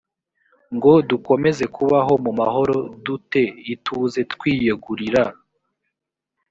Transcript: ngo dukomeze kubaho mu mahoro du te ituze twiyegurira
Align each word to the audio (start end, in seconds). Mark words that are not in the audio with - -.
ngo 0.75 0.91
dukomeze 1.09 1.63
kubaho 1.75 2.13
mu 2.23 2.31
mahoro 2.39 2.75
du 3.03 3.15
te 3.31 3.43
ituze 3.73 4.19
twiyegurira 4.33 5.23